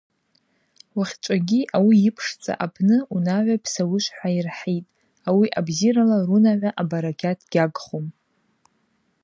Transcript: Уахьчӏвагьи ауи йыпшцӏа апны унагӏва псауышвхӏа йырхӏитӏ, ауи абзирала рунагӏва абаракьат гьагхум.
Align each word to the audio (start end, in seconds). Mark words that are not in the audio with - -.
Уахьчӏвагьи 0.97 1.69
ауи 1.75 1.95
йыпшцӏа 2.03 2.53
апны 2.65 2.97
унагӏва 3.13 3.55
псауышвхӏа 3.63 4.29
йырхӏитӏ, 4.35 4.89
ауи 5.27 5.47
абзирала 5.59 6.17
рунагӏва 6.27 6.69
абаракьат 6.81 7.39
гьагхум. 7.51 8.05